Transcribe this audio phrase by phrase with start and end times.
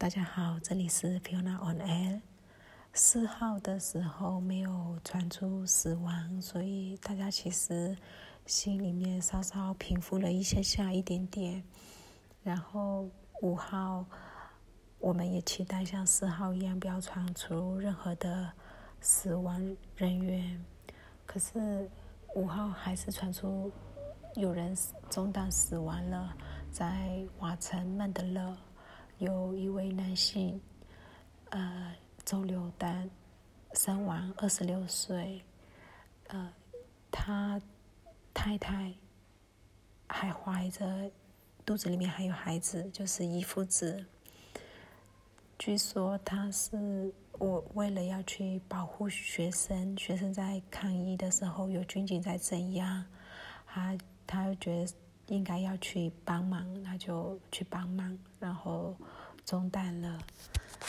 [0.00, 2.22] 大家好，这里是 Fiona on Air。
[2.94, 7.94] 四号的时候没有传出死亡，所以大家其实
[8.46, 11.62] 心里面稍稍平复了一些下一点点。
[12.42, 13.10] 然后
[13.42, 14.06] 五号，
[15.00, 18.50] 我们也期待像四号一样不要传出任何的
[19.02, 20.64] 死亡人员。
[21.26, 21.86] 可是
[22.34, 23.70] 五号还是传出
[24.34, 24.74] 有人
[25.10, 26.34] 中弹死亡了，
[26.72, 28.56] 在瓦城曼德勒。
[29.20, 30.58] 有一位男性，
[31.50, 33.10] 呃，中流弹
[33.74, 35.44] 身亡，二十六岁，
[36.28, 36.50] 呃，
[37.10, 37.60] 他
[38.32, 38.94] 太太
[40.08, 41.10] 还怀着，
[41.66, 44.06] 肚子里面还有孩子，就是一父子。
[45.58, 53.04] 据说他是我为了要去保护学生，学生在抗议的时候有军警在镇压，
[53.66, 54.92] 他他觉得。
[55.30, 58.96] 应该要去帮忙，那就去帮忙，然后
[59.46, 60.18] 中断了。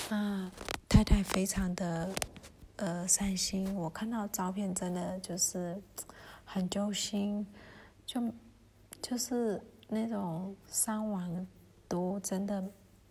[0.09, 0.51] 那
[0.89, 2.13] 太太非常的
[2.77, 5.79] 呃伤心，我看到照片真的就是
[6.43, 7.45] 很揪心，
[8.05, 8.19] 就
[8.99, 11.47] 就是那种伤亡
[11.87, 12.63] 都真的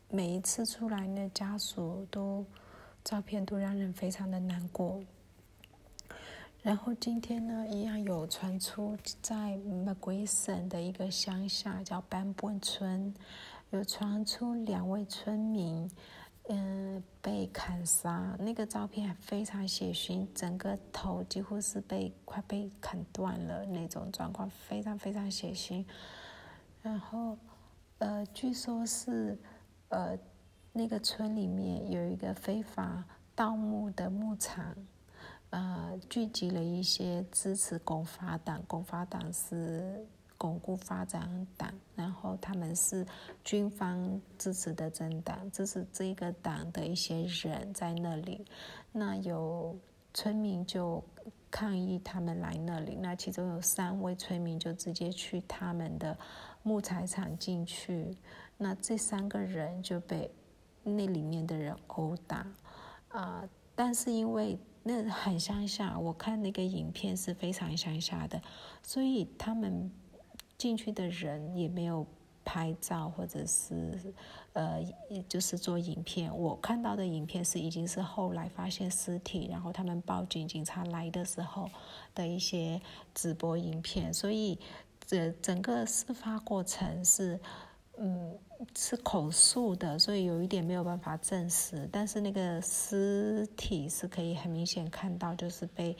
[0.08, 2.44] 每一次出来，那家属都
[3.04, 5.00] 照片都让人非常的难过。
[6.62, 13.14] 然后今天呢，一样有传出在美国省的一个乡下叫班本村，
[13.70, 15.90] 有传出两位村民，
[16.50, 18.36] 嗯，被砍杀。
[18.38, 25.82] 那个照片非常血腥，整个头几乎是被快被砍断了那种状况，非常非常血腥。
[26.82, 27.38] 然后，
[28.00, 29.38] 呃，据说是，
[29.88, 30.18] 呃，
[30.74, 33.02] 那个村里面有一个非法
[33.34, 34.76] 盗墓的牧场。
[35.50, 40.06] 呃，聚集了一些支持共发党，共发党是
[40.38, 43.04] 巩固发展党，然后他们是
[43.42, 48.46] 军方支持的政党，支持这个党的一些人在那里，
[48.92, 49.76] 那有
[50.14, 51.02] 村民就
[51.50, 56.16] 抗议他们来那里，那其中有三位村民就直接去他们的
[56.62, 58.16] 木材厂进去，
[58.56, 60.30] 那这三个人就被
[60.84, 62.46] 那里面的人殴打，
[63.08, 63.42] 啊，
[63.74, 64.56] 但是因为。
[65.10, 68.40] 很乡下，我看那个影片是非常乡下的，
[68.82, 69.90] 所以他们
[70.56, 72.06] 进去的人也没有
[72.44, 74.14] 拍照或者是
[74.52, 74.82] 呃，
[75.28, 76.36] 就是做影片。
[76.36, 81.70] 我看到的影片是已经是后来发现尸体，然后他们报警，警察来的时候
[82.14, 82.80] 的一些
[83.14, 84.12] 直播影片。
[84.12, 84.58] 所以
[85.06, 87.38] 这整个事发过程是。
[88.02, 88.38] 嗯，
[88.76, 91.88] 是口述的，所以有一点没有办法证实。
[91.90, 95.96] 但是那个尸体是可以很明显看到，就是被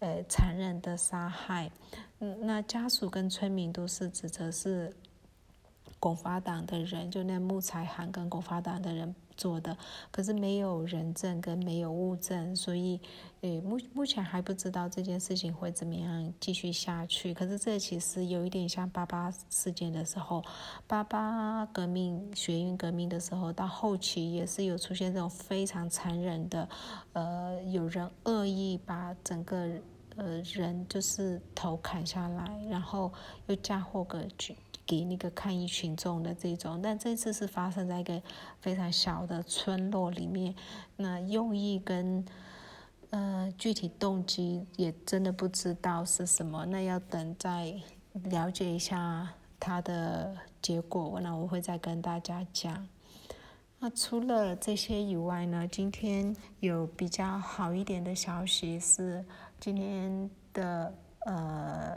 [0.00, 1.70] 呃残忍的杀害。
[2.18, 4.94] 嗯，那家属跟村民都是指责是
[5.98, 9.14] 共发党的人，就那木材行跟共发党的人。
[9.40, 9.74] 做的，
[10.10, 13.00] 可是没有人证跟没有物证，所以，
[13.40, 17.32] 诶，目目前还不知道这件事情会怎么样继续下去。
[17.32, 20.44] 可是这其实有一点像八八事件的时候，
[20.86, 26.68] 八八革命、学运革命的时候，到后期也是有出现这种非常残忍的，
[27.14, 29.56] 呃，有人恶意把整个
[30.16, 33.10] 呃人就是头砍下来，然后
[33.46, 34.54] 又嫁祸给军。
[34.90, 38.20] 给那个抗议群众的这种，但这次是发生在一个
[38.60, 40.52] 非常小的村落里面，
[40.96, 42.26] 那用意跟
[43.10, 47.72] 呃具体动机也真的不知道是什么，那要等再
[48.24, 49.28] 了解一下
[49.60, 52.88] 它的结果，那我会再跟大家讲。
[53.78, 59.24] 那除了这些以外呢，今天有比较好一点的消息是
[59.60, 60.92] 今天的
[61.26, 61.89] 呃。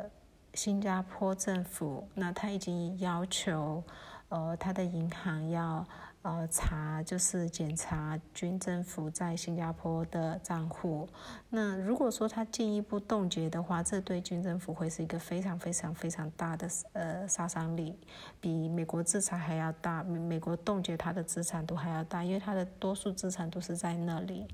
[0.53, 3.83] 新加坡政府，那他已经要求，
[4.29, 5.85] 呃，他的银行要
[6.21, 11.09] 呃查，就是检查军政府在新加坡的账户。
[11.49, 17.97] 那如果说他进一步冻结的话，这对军政府会是一个非常非常非常大的呃杀伤力，
[18.39, 24.47] 比美国制裁还要大，美美国冻结他的资产都还要大，因为他的多数资产都是在那里。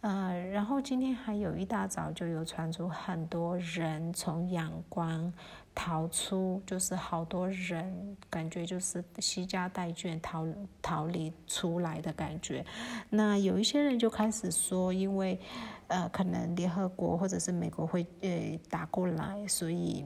[0.00, 5.32] 呃，然后今天还有一大早就有传出很多人从阳光
[5.74, 10.46] 逃出，就是好多人感觉就是惜家带眷逃
[10.80, 12.64] 逃离出来的感觉。
[13.10, 15.38] 那有一些人就开始说，因为
[15.88, 20.04] 呃，可能联合国或者是美国会呃打过来，所以。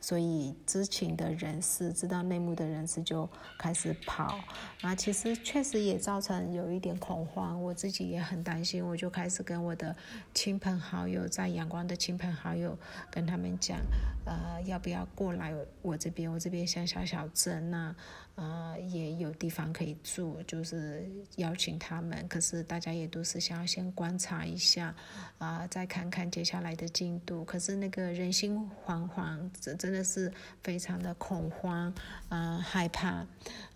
[0.00, 3.28] 所以知情的人士、知道内幕的人士就
[3.58, 4.38] 开始跑，
[4.82, 9.94] 啊，其实确实也造成有一点恐慌，我自己也很担心，我就开始跟我的
[10.32, 12.78] 亲朋好友，在阳光的亲朋好友
[13.10, 13.78] 跟他们讲，
[14.24, 16.30] 呃，要不要过来我这边？
[16.30, 17.94] 我这边乡下小镇，那
[18.34, 22.28] 呃，也有地方可以住，就是邀请他们。
[22.28, 24.94] 可是大家也都是想要先观察一下，
[25.38, 27.44] 啊，再看看接下来的进度。
[27.44, 30.30] 可是那个人心惶惶，这真的是
[30.62, 31.90] 非常的恐慌，
[32.28, 33.26] 啊，害怕。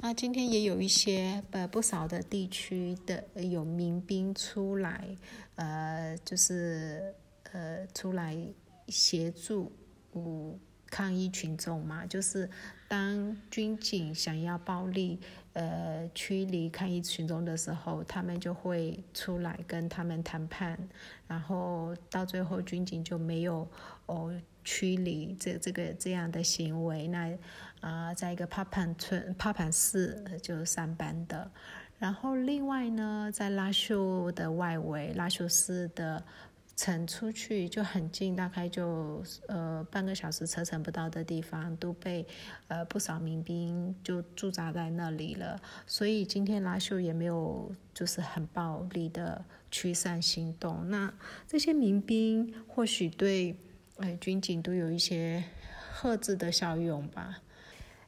[0.01, 5.17] 那今天也有一些呃不少的地区的有民兵出来，
[5.55, 7.15] 呃，就是
[7.53, 8.37] 呃出来
[8.89, 9.73] 协助
[10.13, 10.61] 嗯
[10.91, 12.51] 抗议群众嘛，就是。
[12.93, 15.19] 当军警想要暴力
[15.55, 20.79] 呃驱离抗议群众的时候，他们就会出来跟他们谈判，
[21.27, 23.67] 然后到最后军警就没有
[24.05, 27.09] 哦驱离这这个这样的行为。
[27.09, 27.37] 那
[27.81, 31.51] 啊，在一个帕潘村帕潘市就上班的，
[31.99, 36.23] 然后另外呢，在拉秀的外围拉秀市的。
[36.75, 42.27] 城出去就很近，大概就呃半个小时车程不到的地方，都被
[42.67, 45.61] 呃不少民兵就驻扎在那里了。
[45.87, 50.89] 所以今天拉秀也没有就是很暴力的驱散行动。
[50.89, 51.13] 那
[51.47, 53.55] 这些民兵或许对
[54.03, 55.43] 呃军警都有一些
[56.03, 57.39] 遏制的效用吧。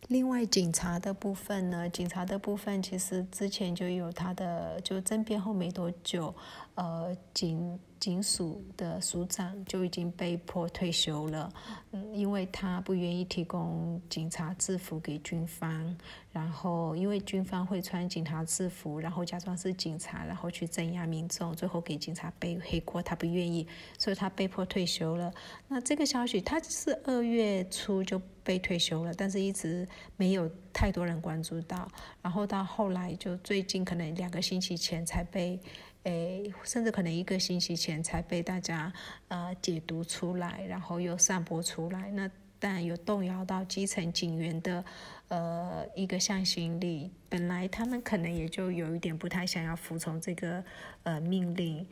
[0.08, 1.88] 另外，警察的部分呢？
[1.88, 6.34] 警察的部分其实之前就有他的，就政变后没多久，
[6.74, 11.50] 呃，警警署的署长就已经被迫退休了，
[11.92, 15.96] 嗯，因为他不愿意提供警察制服给军方，
[16.30, 23.66] 然后因为军方会穿警察制服，然后假装是警察，然后去镇压民众，最后给警察背黑锅，他不愿意，
[23.98, 25.32] 所以他被迫退休了。
[25.66, 28.20] 那这个消息，他是二月初就。
[28.44, 31.90] 被退休了，但是一直没有太多人关注到。
[32.20, 35.58] 然后到后来，就最近可能两个星期前才被，
[36.04, 38.90] 诶，甚至可能一个星期前才被大家
[39.28, 42.10] 呃解读出来，然后又散播出来。
[42.12, 44.84] 那但有动摇到基层警员的
[45.28, 47.10] 呃一个向心力。
[47.28, 50.64] 本来他们可能也就有一点不太想要服从这个
[51.02, 51.86] 呃命令。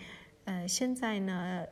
[0.45, 1.67] 呃，现在呢，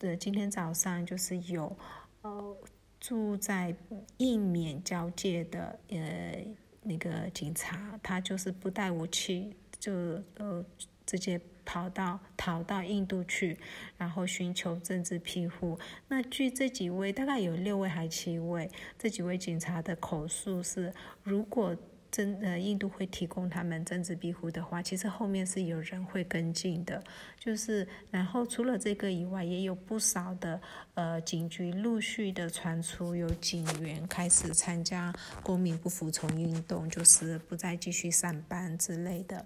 [0.00, 1.76] 呃，今天早上就是有
[2.22, 2.56] 呃。
[2.98, 3.72] 住在
[4.16, 6.44] 印缅交界的呃
[6.82, 9.92] 那个警察，他就是不带武器，就
[10.38, 10.64] 呃
[11.04, 13.58] 直接跑到逃到印度去，
[13.98, 15.78] 然后寻求政治庇护。
[16.08, 21.76] 那据这几位大概有六位还七位，这几位警察的口述是，如果。
[22.08, 27.02] 真呃，印度会提供他们政治庇护的话，其实后面是有人会跟进的。
[27.38, 30.58] 就是，然后除了这个以外，也有不少的
[30.94, 35.12] 呃警局陆续的传出有警员开始参加
[35.42, 39.44] 公民不服从运动，就是不再继续上班之类的。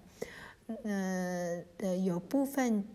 [0.85, 1.30] 呃
[1.81, 2.85] 呃，有部分。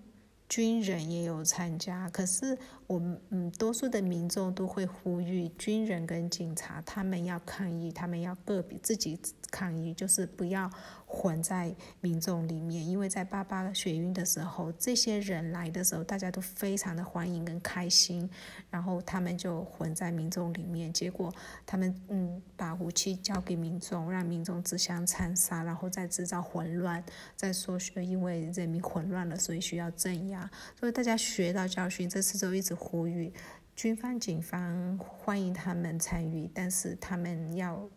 [0.48, 2.56] 军人也有参加，可是
[2.86, 9.18] 我们嗯，多数的民众都会呼吁军人跟警察，他们要抗议，他们要个别自己
[9.50, 10.70] 抗议，就是不要。
[11.08, 18.28] 混在民众里面，因为在八八血运的时候，这些人来的时候，大家都非常的欢迎跟开心，
[18.68, 21.32] 然后他们就混在民众里面，结果
[21.64, 27.02] 他们嗯把武器交给民众，让民众自相残杀，然后再制造混乱，
[27.36, 33.32] 再说因为人民混乱了，所以需要镇压，所以大家学到教训，这次就一直呼吁
[33.74, 37.88] 军方、警方欢迎他们参与，但是他们要。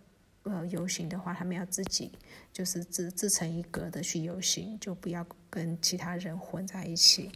[0.43, 2.13] 呃，游行的话，他们要自己
[2.53, 7.29] 就是自自成一格的去游行，就不要跟其他人混在一起。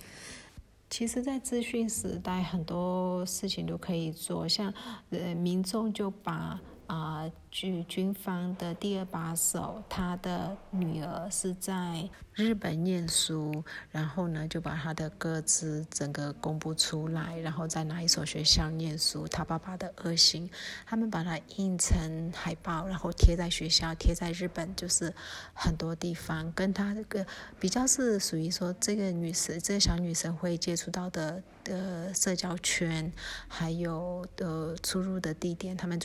[0.89, 4.73] 其实，在资讯时代，很多事情都可以做，像
[5.09, 6.59] 呃，民众就把。
[6.87, 20.49] 啊，据军方的第二把手，他的女儿是在日本念书，然后呢就把他的歌词整个公布出来，然后在哪一所学校念书，他爸爸的恶行，
[20.85, 25.13] 他们把它印成海报，然后贴在学校，贴在日本，就是
[25.53, 27.25] 很多地方，跟他这个
[27.59, 33.11] 比较是属于说这个女生，这个小女生会接触到的的社交圈，
[33.47, 35.99] 还有的出入的地点，他们。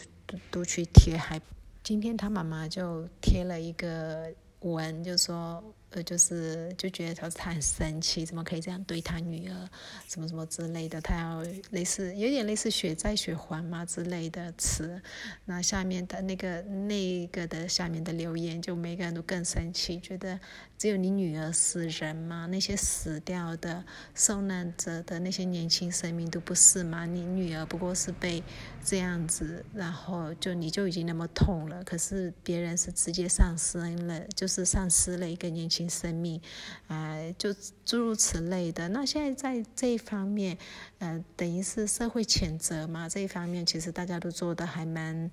[0.50, 1.40] 都去贴还，
[1.82, 5.62] 今天他妈妈就贴了一个文，就说。
[5.90, 9.68] 呃，就是就觉得他他很生气，怎么可以这样对他女儿，
[10.06, 15.00] 什么什么之类的，他要类似有点类似血债血还嘛之类的词。
[15.46, 20.38] 那下面的那个那个的下面的留言，就每个人都更生气，觉得
[20.76, 22.46] 只有你女儿是人吗？
[22.50, 23.82] 那些死掉的
[24.14, 27.06] 受难者的那些年轻生命都不是吗？
[27.06, 28.42] 你女儿不过是被
[28.84, 35.77] 这样子，然后就你就已经那么痛了，可是别人是直接丧失了，就是丧失了一个年轻。
[35.86, 36.40] 生命，
[36.86, 37.52] 呃，就
[37.84, 38.88] 诸如此类的。
[38.88, 40.56] 那现在在这一方面，
[41.00, 43.06] 呃，等于是社会谴责嘛。
[43.06, 45.30] 这一方面其实大家都做的还蛮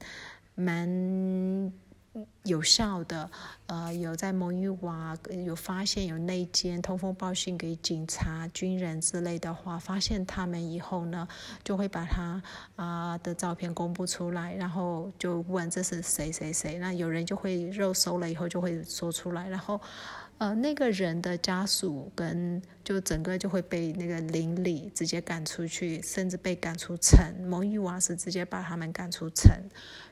[0.56, 1.72] 蛮
[2.44, 3.30] 有效的，
[3.68, 11.28] 呃，有在蒙语瓦有发现有内奸，通风报信给警察、军人之类的话，发现他们以后呢，
[11.62, 12.42] 就会把他
[12.78, 19.82] 啊的照片公布出来，然后就问这是谁谁谁，那有人就会肉搜了以后就会说出来，然后。
[20.38, 27.18] 呃，那个人的家属跟就整个就会被那个邻里直接赶出去，甚至被赶出城。
[27.48, 29.50] 蒙语瓦是直接把他们赶出城，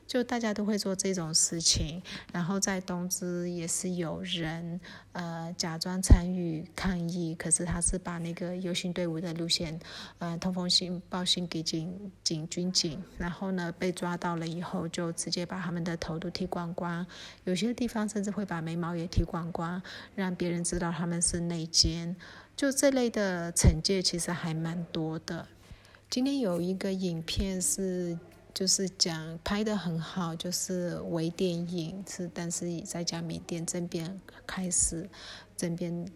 [0.06, 2.02] 就大家都会做这种事情。
[2.32, 4.80] 然后在东芝也是有人
[5.12, 9.78] 呃假装参与抗议，可是他是把那个游行队伍的路线
[10.18, 17.06] 呃通风信报信给警警军警，然后呢被抓到了以后就直接把他们的头都剃光光，
[17.44, 19.80] 有些地方甚至会把眉毛也剃光光。
[20.14, 22.14] 让别人知道他们是内奸，
[22.56, 25.46] 就这类的惩戒其实还蛮多的。
[26.10, 28.16] 今天有一个影片是，
[28.52, 35.08] 就是讲拍的很好，就是微电影是，但是在讲缅甸政变开始，
[35.56, 36.06] 政变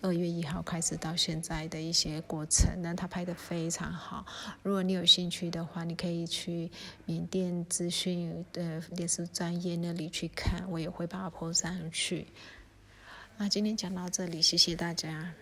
[0.00, 4.26] 二月一号开始到现在的一些过程，那他拍的非常好。
[4.64, 6.68] 如果你有兴趣的话，你可以去
[7.04, 12.26] 缅甸资讯的电视专业那里去看，我也会把它 p 上去。
[13.40, 15.32] 那今天讲到这里，谢谢大家。